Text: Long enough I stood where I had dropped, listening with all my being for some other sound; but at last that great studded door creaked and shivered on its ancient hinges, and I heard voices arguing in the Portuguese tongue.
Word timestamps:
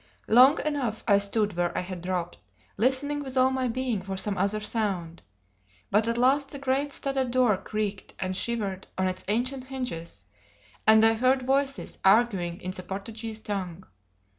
Long 0.27 0.59
enough 0.65 1.03
I 1.07 1.19
stood 1.19 1.53
where 1.55 1.77
I 1.77 1.81
had 1.81 2.01
dropped, 2.01 2.39
listening 2.75 3.21
with 3.21 3.37
all 3.37 3.51
my 3.51 3.67
being 3.67 4.01
for 4.01 4.17
some 4.17 4.35
other 4.35 4.59
sound; 4.59 5.21
but 5.91 6.07
at 6.07 6.17
last 6.17 6.49
that 6.49 6.61
great 6.61 6.91
studded 6.91 7.29
door 7.29 7.55
creaked 7.55 8.15
and 8.17 8.35
shivered 8.35 8.87
on 8.97 9.07
its 9.07 9.23
ancient 9.27 9.65
hinges, 9.65 10.25
and 10.87 11.05
I 11.05 11.13
heard 11.13 11.43
voices 11.43 11.99
arguing 12.03 12.59
in 12.61 12.71
the 12.71 12.81
Portuguese 12.81 13.39
tongue. 13.41 13.85